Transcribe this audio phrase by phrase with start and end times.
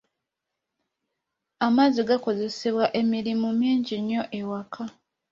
[1.65, 4.83] Amazzi gakozesebwa emirimu mingi nnyo ewaka.